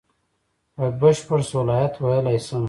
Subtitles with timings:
[0.75, 2.59] په بشپړ صلاحیت ویلای شم.